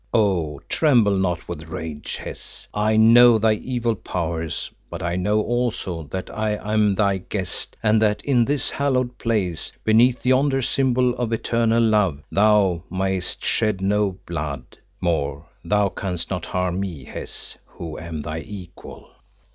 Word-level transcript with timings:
Oh! 0.15 0.59
tremble 0.67 1.15
not 1.15 1.47
with 1.47 1.67
rage. 1.67 2.15
Hes, 2.17 2.67
I 2.73 2.97
know 2.97 3.37
thy 3.37 3.53
evil 3.53 3.93
powers, 3.93 4.71
but 4.89 5.03
I 5.03 5.15
know 5.15 5.39
also 5.43 6.07
that 6.09 6.27
I 6.35 6.55
am 6.73 6.95
thy 6.95 7.19
guest, 7.19 7.77
and 7.83 8.01
that 8.01 8.25
in 8.25 8.43
this 8.43 8.71
hallowed 8.71 9.15
place, 9.19 9.71
beneath 9.83 10.25
yonder 10.25 10.63
symbol 10.63 11.13
of 11.17 11.31
eternal 11.31 11.83
Love, 11.83 12.23
thou 12.31 12.81
may'st 12.89 13.45
shed 13.45 13.79
no 13.79 14.17
blood. 14.25 14.79
More, 15.01 15.45
thou 15.63 15.89
canst 15.89 16.31
not 16.31 16.45
harm 16.45 16.79
me, 16.79 17.03
Hes, 17.03 17.59
who 17.67 17.99
am 17.99 18.21
thy 18.21 18.39
equal." 18.39 19.07